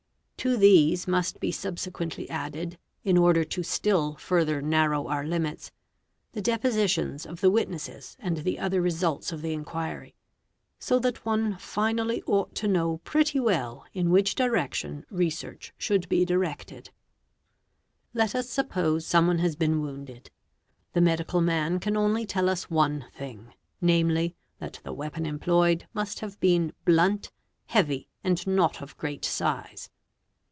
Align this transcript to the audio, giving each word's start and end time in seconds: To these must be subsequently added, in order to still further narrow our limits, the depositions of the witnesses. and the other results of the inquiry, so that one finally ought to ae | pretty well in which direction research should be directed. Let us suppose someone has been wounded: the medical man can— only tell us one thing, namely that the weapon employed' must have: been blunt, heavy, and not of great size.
To 0.41 0.57
these 0.57 1.07
must 1.07 1.39
be 1.39 1.51
subsequently 1.51 2.27
added, 2.27 2.79
in 3.03 3.15
order 3.15 3.43
to 3.43 3.61
still 3.61 4.15
further 4.15 4.59
narrow 4.59 5.05
our 5.05 5.23
limits, 5.23 5.71
the 6.31 6.41
depositions 6.41 7.27
of 7.27 7.41
the 7.41 7.51
witnesses. 7.51 8.17
and 8.19 8.37
the 8.37 8.57
other 8.57 8.81
results 8.81 9.31
of 9.31 9.43
the 9.43 9.53
inquiry, 9.53 10.15
so 10.79 10.97
that 10.97 11.23
one 11.27 11.57
finally 11.59 12.23
ought 12.25 12.55
to 12.55 12.67
ae 12.67 12.97
| 13.01 13.03
pretty 13.03 13.39
well 13.39 13.85
in 13.93 14.09
which 14.09 14.33
direction 14.33 15.05
research 15.11 15.75
should 15.77 16.09
be 16.09 16.25
directed. 16.25 16.89
Let 18.15 18.33
us 18.33 18.49
suppose 18.49 19.05
someone 19.05 19.37
has 19.37 19.55
been 19.55 19.79
wounded: 19.79 20.31
the 20.93 21.01
medical 21.01 21.41
man 21.41 21.79
can— 21.79 21.95
only 21.95 22.25
tell 22.25 22.49
us 22.49 22.67
one 22.67 23.05
thing, 23.13 23.53
namely 23.79 24.35
that 24.57 24.79
the 24.83 24.91
weapon 24.91 25.27
employed' 25.27 25.85
must 25.93 26.21
have: 26.21 26.39
been 26.39 26.73
blunt, 26.83 27.31
heavy, 27.67 28.09
and 28.23 28.47
not 28.47 28.81
of 28.81 28.97
great 28.97 29.23
size. 29.23 29.91